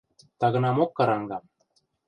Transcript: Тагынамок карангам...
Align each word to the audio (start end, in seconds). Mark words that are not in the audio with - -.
Тагынамок 0.39 0.89
карангам... 0.97 1.43